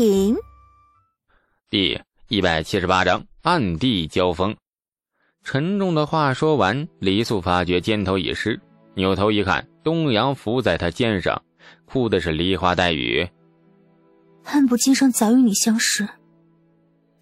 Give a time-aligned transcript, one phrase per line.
[0.00, 0.34] 品。
[1.68, 4.56] 第一百七十八章暗地交锋。
[5.44, 8.58] 沉重的话说完，李素发觉肩头已湿，
[8.94, 11.42] 扭头一看，东阳伏在他肩上，
[11.84, 13.28] 哭的是梨花带雨。
[14.42, 16.08] 恨不今生早与你相识，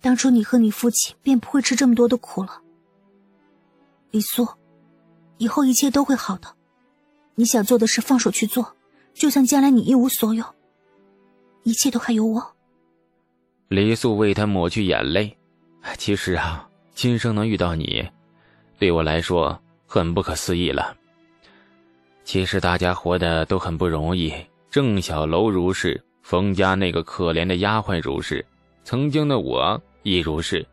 [0.00, 2.62] 当初你和你父亲便不会吃这么多的苦了。
[4.12, 4.46] 李素，
[5.38, 6.54] 以后一切都会好的，
[7.34, 8.76] 你想做的事放手去做，
[9.14, 10.44] 就算将来你一无所有，
[11.64, 12.54] 一切都还有我。
[13.68, 15.30] 李素为他抹去眼泪。
[15.98, 18.02] 其实啊，今生能遇到你，
[18.78, 20.96] 对我来说很不可思议了。
[22.24, 24.32] 其实大家活得都很不容易，
[24.70, 28.44] 郑小楼如是，冯家那个可怜的丫鬟如是，
[28.84, 30.66] 曾经的我亦如是。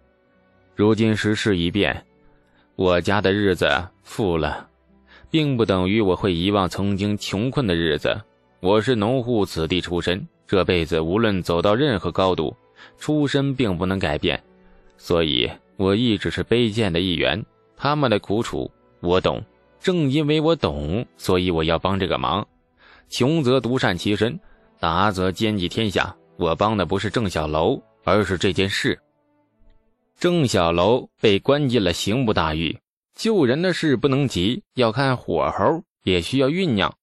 [0.74, 2.06] 如今时事一变，
[2.78, 3.70] 我家的日子
[4.04, 4.70] 富了，
[5.30, 8.18] 并不等于我会遗忘曾经穷困的日子。
[8.62, 12.56] 我是农户子弟出身，这辈子无论走到任何高度。
[12.98, 14.42] 出身并不能改变，
[14.98, 17.44] 所以我一直是卑贱的一员。
[17.78, 19.44] 他们的苦楚我懂，
[19.80, 22.48] 正因为我懂，所以我要帮这个忙。
[23.10, 24.40] 穷则独善其身，
[24.80, 26.16] 达则兼济天下。
[26.38, 29.00] 我帮的不是郑小楼，而是这件事。
[30.20, 32.78] 郑小楼被关进了刑部大狱，
[33.16, 36.94] 救人的事不能急，要看火候，也需要酝酿。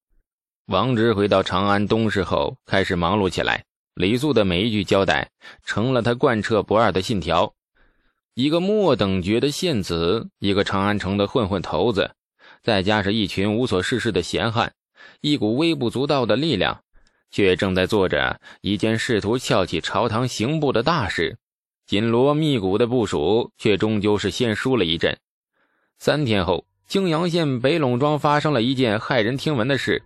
[0.67, 3.65] 王直回到长安东市后，开始忙碌起来。
[3.95, 5.31] 李素的每一句交代，
[5.65, 7.55] 成了他贯彻不二的信条。
[8.35, 12.11] 一个末等爵的县子，一个长安城的混混头子，
[12.63, 14.73] 再加上一群无所事事的闲汉，
[15.21, 16.83] 一股微不足道的力量，
[17.31, 21.37] 却正在做着一件试图撬起朝堂刑部的大事。
[21.85, 25.19] 紧锣密鼓的部署，却终究是先输了一阵。
[25.99, 30.03] 三天后，泾阳县北陇庄发生了一件骇人听闻的事：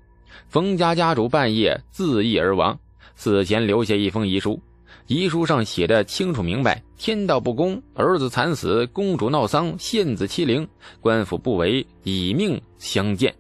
[0.49, 2.77] 冯家家主半夜自缢而亡。
[3.17, 4.61] 死前留下一封遗书，
[5.07, 10.69] 遗书上写的清楚明白：天道不公，儿子惨死，公主闹丧，县子欺凌，
[11.01, 13.35] 官府不为，以命相见。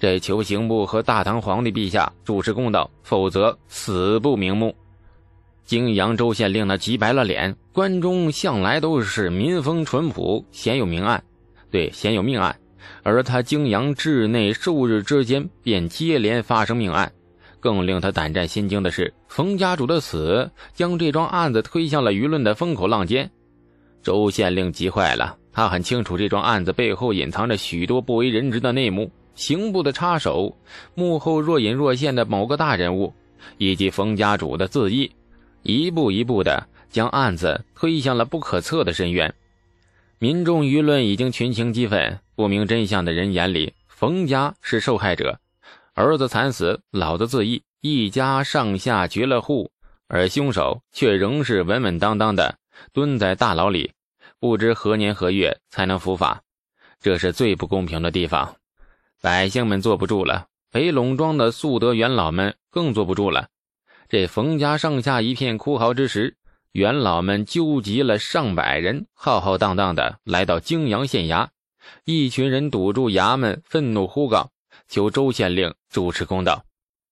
[0.00, 4.74] 这求刑部和大唐皇帝陛下主持公道，否则死不瞑目。
[5.64, 11.22] 泾阳州县令那急白了脸，关中向来都是民风淳朴，鲜有命案，
[11.70, 12.58] 对，鲜有命案，
[13.04, 17.12] 而他泾阳治内数日之间便接连发生命案。
[17.62, 23.30] 更令他胆战心惊的是，冯家主的死将这桩案子推向了舆论的风口浪尖。
[24.02, 30.58] 周县令急坏了，他很清楚这桩案子背后隐藏着许多不为人知的内幕，刑部的插手，
[30.96, 33.14] 幕后若隐若现的某个大人物，
[33.58, 35.08] 以及冯家主的自缢，
[35.62, 39.32] 一步一步的将案子推向了不可测的深渊。
[40.18, 45.38] 民众舆论已经群情激愤，不明真相的人眼里，冯家是受害者。
[45.94, 49.70] 儿子惨死，老子自缢，一家上下绝了户，
[50.08, 52.56] 而凶手却仍是稳稳当当的
[52.94, 53.92] 蹲在大牢里，
[54.40, 56.40] 不知何年何月才能伏法。
[57.00, 58.56] 这是最不公平的地方，
[59.20, 63.48] 百姓们坐不住了，北陇庄的素德元老们更坐不住了。
[64.08, 66.36] 这冯家上下一片哭嚎之时，
[66.72, 71.48] 元老们纠集了上百人，浩浩荡荡的来到泾阳县衙，
[72.06, 74.51] 一群人堵住衙门，愤怒呼告。
[74.92, 76.66] 求周县令主持公道。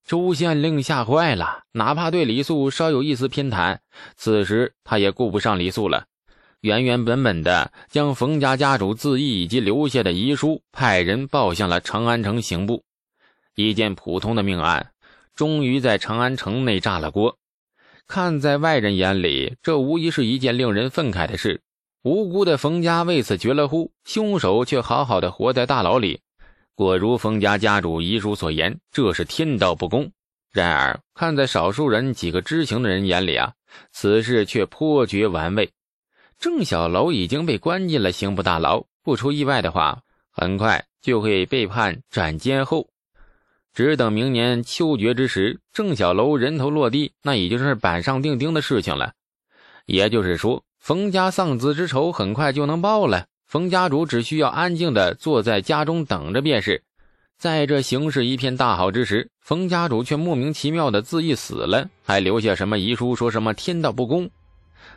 [0.06, 3.78] 周县令吓坏了，哪怕对李素稍有一丝偏袒，
[4.16, 6.04] 此时他也顾不上李素了，
[6.60, 12.84] 原原本本的将冯家家主自缢以及留下的遗书派人报向了长安城刑部。
[13.54, 14.92] 一件普通的命案，
[15.34, 17.38] 终于在长安城内炸了锅。
[18.06, 21.62] 看在外人眼里，这无疑是一件令人愤慨的事。
[22.02, 26.20] 无辜的冯家为此绝了户，凶手却好好的活在大牢里。
[26.80, 30.10] 果如冯家家主遗书所言，这是天道不公。
[30.50, 33.52] 然而，看在少数人几个知情的人眼里啊，
[33.92, 35.72] 此事却颇觉玩味。
[36.38, 40.00] 郑小楼已经被关进了刑部大牢，不出意外的话，
[40.32, 42.88] 很快就会被判斩监候。
[43.74, 49.12] 只等明年秋决之时，郑小楼人头落地，那已经是板上钉钉的事情了。
[49.84, 53.26] 也就是说，冯家丧子之仇很快就能报了。
[53.50, 56.84] 冯家主只需要安静的坐在家中等着便是。
[57.36, 64.30] 在这形势一片大好之时，冯家主却莫名其妙的自缢死了，还留下什么遗书，说什么天道不公。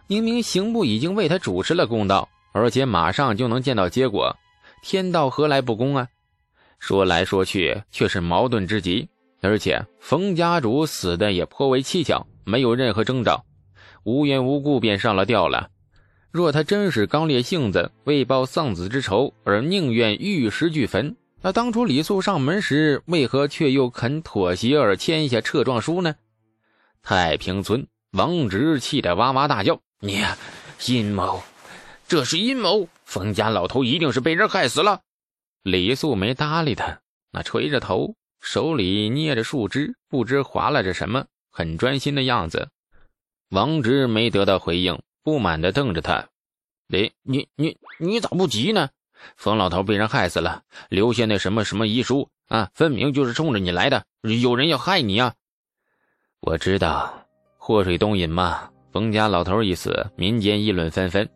[0.06, 4.38] 明明刑部已经为他主持了公道，而且马上就能见到结果，
[4.84, 6.08] 天道何来不公啊？
[6.78, 9.10] 说来说去却是矛盾之极。
[9.42, 13.44] 而且冯家主死的也颇为蹊跷，没有任何征兆，
[14.04, 15.70] 无缘无故便上了吊了。
[16.34, 26.16] 若他真是刚烈性子，为报丧子之仇而宁愿玉石俱焚，那当初李素上门时，为何却又肯妥协而签下撤状书呢？
[27.04, 30.26] 太平村王直气得哇哇大叫：“你
[30.88, 31.44] 阴谋，
[32.08, 32.90] 这是阴谋！
[33.06, 35.02] 冯家老头一定是被人害死了。”
[35.62, 37.00] 李素没搭理他，
[37.32, 42.70] 那垂着头，手里捏着树枝，不知划拉着什么，很专心的样子。
[43.52, 46.28] 王直没得到回应，不满地瞪着他
[46.88, 48.90] ：“你你你你咋不急呢？
[49.38, 54.04] 冯老头被人害死了，留下那什么什么遗书啊，分明就是冲着你来的，
[54.42, 55.34] 有人要害你啊！”
[56.42, 57.26] 我知道。
[57.58, 61.30] 祸水东引嘛，冯家老头一死，民间议论纷纷，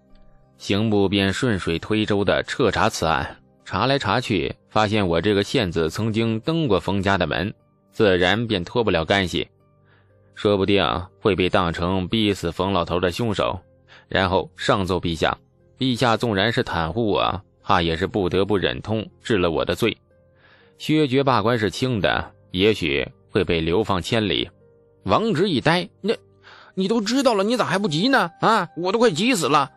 [0.57, 3.41] 刑部便顺水推舟的彻查此案。
[3.63, 7.53] 查来查去，发现我这个县子曾经登过冯家的门，
[7.93, 9.47] 自然便脱不了干系，
[10.35, 10.85] 说不定
[11.21, 13.57] 会被当成逼死冯老头的凶手，
[14.07, 15.37] 然后上奏陛下。
[15.77, 19.95] 陛下纵然是袒护我，怕也是不得不忍痛治了我的罪。
[20.77, 24.49] 削爵罢官是轻的，也许会被流放千里。
[25.03, 26.15] 王直一呆，那，
[26.73, 28.31] 你都知道了，你咋还不急呢？
[28.41, 29.71] 啊，我都快急死了。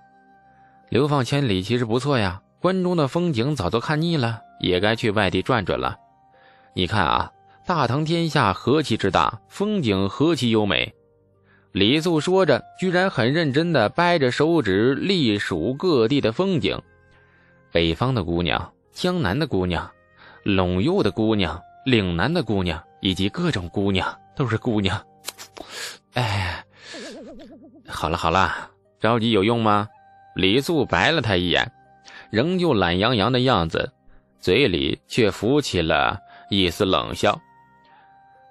[0.89, 5.97] 流放千里其实不错呀，关中的风景早都看腻了，也该去外地转转了。
[6.75, 7.33] 你看啊，
[7.67, 10.95] 大唐天下何其之大，风景何其优美。
[11.73, 16.81] 李素说着，居然很认真地掰着手指隶数各地的风景：
[17.71, 19.89] 北方的姑娘，江南的姑娘，
[20.45, 25.01] 陇右的姑娘，岭南的姑娘，以及各种姑娘，都是姑娘。
[26.15, 26.65] 哎，
[27.87, 28.69] 好了好了，
[28.99, 29.89] 着急有用吗？
[30.35, 31.71] 李素白了他一眼，
[32.31, 33.93] 仍旧懒洋洋的样子，
[34.41, 36.19] 嘴里却浮起了
[36.51, 37.41] 一丝冷笑。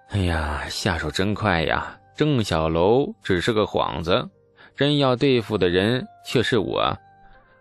[0.07, 1.98] 哎呀，下手真快呀！
[2.19, 4.27] 郑小楼只是个幌子，
[4.75, 6.93] 真要对付的人却是我。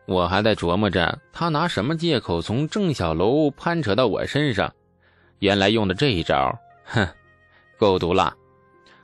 [0.04, 4.74] 我还在琢磨着他拿什么借口从郑小楼攀扯到我身上，
[5.38, 7.06] 原来用的这一招，哼，
[7.78, 8.34] 够毒辣！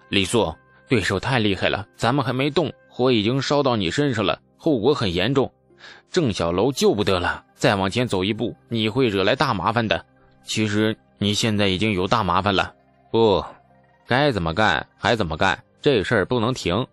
[0.09, 0.53] 李素，
[0.89, 5.49] 对手太厉害了，咱们还没动，火已经烧到你身上了，后果很严重。
[6.11, 10.05] 郑小楼救不得了，再往前走一步，你会惹来大麻烦的。
[10.43, 12.75] 其实你现在已经有大麻烦了。
[13.13, 13.45] 不，
[14.07, 16.87] 该怎么干还怎么干，这事儿不能停。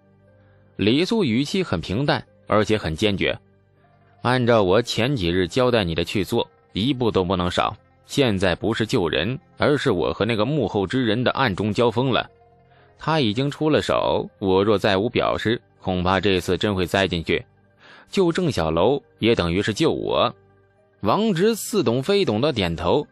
[0.77, 3.37] 李素语气很平淡，而且很坚决。
[4.21, 7.75] 按照我前几日交代你的去做，一步都不能少。
[8.05, 12.29] 现在不是救人，而是我和那个幕后之人的暗中交锋了。
[12.99, 17.43] 他已经出了手，我若再无表示，恐怕这次真会栽进去。
[18.09, 20.33] 救郑小楼也等于是救我。
[20.99, 23.07] 王直似懂非懂的点头。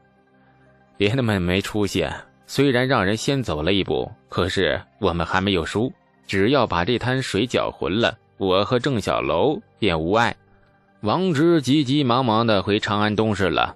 [0.98, 2.06] 别的们没出息，
[2.52, 5.94] 虽然让人先走了一步，可是我们还没有输。
[6.26, 10.36] 只要把这滩水搅浑了，我和郑小楼便无碍。
[11.02, 13.76] 王直急急忙忙的回长安东市了。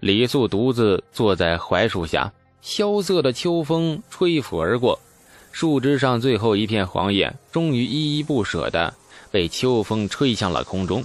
[0.00, 4.98] 李素独自坐在槐树下，萧瑟的秋风吹拂而过。
[5.52, 8.92] 树枝上最后一片黄叶，终于依依不舍地
[9.30, 11.04] 被秋风吹向了空中，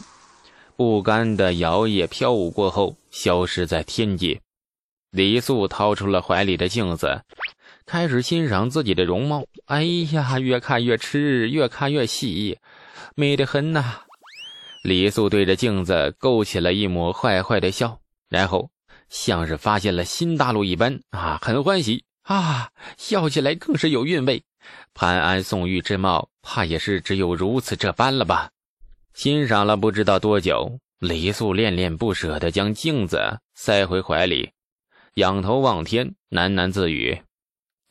[0.75, 4.39] 不甘的摇曳飘舞过后，消失在天际。
[5.13, 7.21] 李素掏出了怀里的镜子，
[7.86, 9.45] 开始欣赏自己的容貌。
[9.68, 12.57] 哎呀，越看越痴，越看越喜，
[13.13, 14.00] 美得很呐！
[14.83, 18.71] 李素对着镜子勾起了一抹坏坏的笑，然后
[19.07, 22.06] 像是发现了新大陆一般啊，很欢喜。
[22.24, 24.44] 啊，笑起来更是有韵味。
[24.95, 28.50] 潘安宋玉之貌，怕也是只有如此这般了吧？
[29.13, 34.50] 欣赏了不知道多久，李素恋恋不舍地将镜子塞回怀里，
[35.15, 37.22] 仰头望天，喃喃自语：“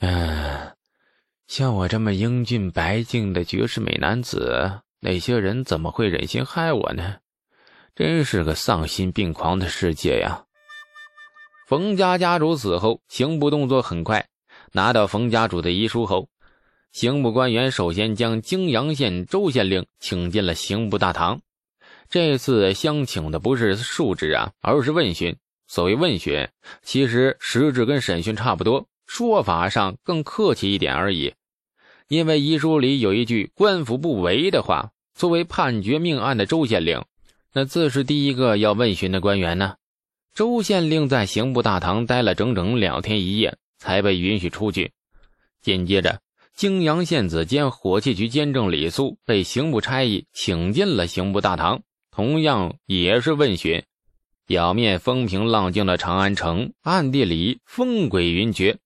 [0.01, 0.73] 嗯，
[1.47, 7.19] 像我这么英俊白净的绝世美男子，那些人怎么会忍心害我呢？
[7.95, 10.45] 真是个丧心病狂的世界呀！”
[11.69, 14.29] 冯家家主死后，刑部动作很快。
[14.73, 16.29] 拿到冯家主的遗书后，
[16.91, 21.41] 刑部官员首先将泾阳县周县令请进了刑部大堂。
[22.09, 25.37] 这次相请的不是述职啊，而是问询。
[25.73, 26.47] 所谓问询，
[26.83, 31.33] 其实实质跟审讯差不多，说法上更客气一点而已。
[32.09, 37.03] 因为遗书里有一句“官府不为”的话，作为判决命案的周县令，
[37.55, 39.77] 那自是第一个要问询的官员呢。
[40.35, 44.93] 周县令在刑部大堂待了整整两天一夜，才被允许出去。
[45.63, 46.21] 紧接着，
[46.55, 53.83] 泾阳县子监火器局监正李素被刑部差役请进了刑部大堂，同样也是问询。
[54.53, 58.77] 表面风平浪静的长安城，暗地里风诡云谲。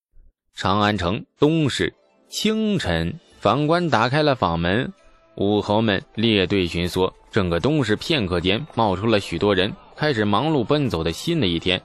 [0.55, 1.93] 长安城东市
[2.29, 4.93] 清晨，房官打开了房门，
[5.35, 7.13] 武侯们列队巡梭。
[7.33, 9.73] 整个东市片刻间冒出了许多人。
[9.97, 11.83] 开始忙碌奔走的新的一天，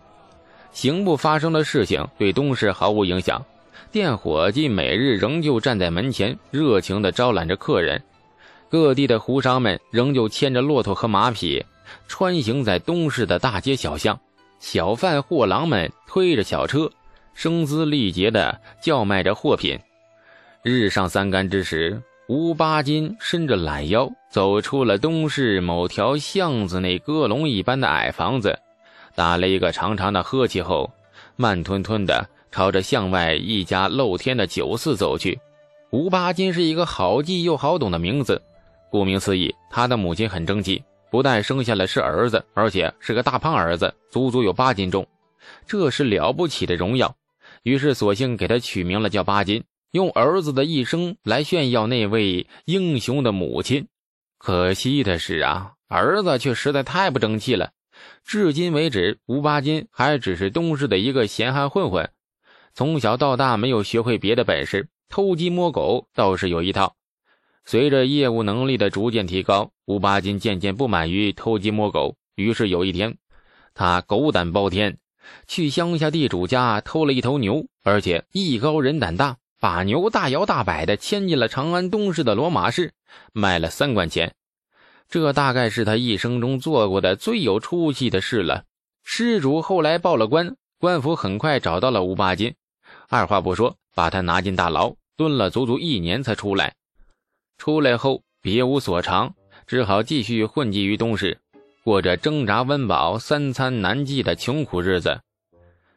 [0.72, 3.44] 刑部发生的事情对东市毫无影响，
[3.92, 8.00] 店伙计每日仍旧站在门前，热情地招揽着客人。
[8.72, 11.62] 各地的胡商们仍旧牵着骆驼和马匹，
[12.08, 14.18] 穿行在东市的大街小巷。
[14.62, 16.90] 小贩货郎们推着小车，
[17.34, 19.78] 声嘶力竭地叫卖着货品。
[20.64, 28.58] 日上三竿之时，吴八斤伸着懒腰走出了东市某条巷子内鸽笼一般的矮房子，
[29.16, 30.90] 打了一个长长的呵气后，
[31.36, 35.38] 慢吞吞地朝着巷外一家露天的酒肆走去。
[35.90, 38.42] 吴八斤是一个好记又好懂的名字，
[38.92, 40.84] 顾名思义，他的母亲很争气。
[41.10, 45.08] 不但生下了是儿子，而且是个大胖儿子，足足有八斤重，
[45.66, 47.16] 这是了不起的荣耀。
[47.64, 53.88] 于是索性给他取名了叫八斤，用儿子的一生来炫耀那位英雄的母亲。
[54.38, 57.72] 可惜的是啊，儿子却实在太不争气了。
[58.24, 62.10] 至今为止，吴八斤还只是东市的一个闲汉混混，
[62.74, 66.96] 从小到大没有学会别的本事，偷鸡摸狗倒是有一套。
[67.66, 72.16] 随着业务能力的逐渐提高，吴八斤渐渐不满于偷鸡摸狗。
[72.36, 73.18] 于是有一天，
[73.74, 74.98] 他狗胆包天，
[75.48, 82.94] 去乡下地主家偷了一头牛，而且艺高人胆大，把牛大摇大摆地牵进了长安东市的骡马市，
[83.32, 84.34] 卖了三贯钱。
[85.08, 88.64] 这大概是他一生中做过的最有出息的事了。
[89.04, 92.56] 失主后来报了官，官府很快找到了吴八斤，
[93.10, 96.74] 二话不说，把他拿进大牢，蹲了足足一年才出来。
[97.62, 99.32] 出来后别无所长，
[99.68, 101.38] 只好继续混迹于东市，
[101.84, 105.22] 过着挣扎温饱、三餐难继的穷苦日子。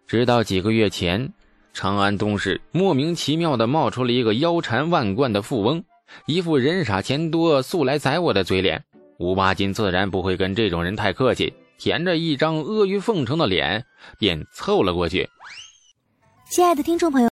[0.06, 1.33] 直到几个月前，
[1.73, 5.83] 长安东市莫名其妙地冒出了一个腰缠万贯的富翁，
[6.26, 8.85] 一副人傻钱多、素来宰我的嘴脸。
[9.18, 13.83] 吴八斤自然不会跟这种人太客气，舔着一张阿谀奉承的脸，
[14.18, 15.26] 便凑了过去。
[16.50, 17.33] 亲爱的听众朋友。